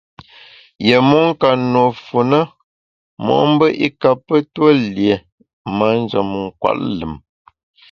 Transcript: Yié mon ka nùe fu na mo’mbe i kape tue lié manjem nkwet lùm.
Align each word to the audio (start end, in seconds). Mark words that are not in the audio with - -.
Yié 0.85 0.97
mon 1.09 1.27
ka 1.41 1.49
nùe 1.71 1.83
fu 2.03 2.19
na 2.31 2.39
mo’mbe 3.25 3.65
i 3.85 3.87
kape 4.01 4.35
tue 4.53 4.69
lié 4.95 5.15
manjem 5.77 6.29
nkwet 6.49 6.77
lùm. 6.97 7.13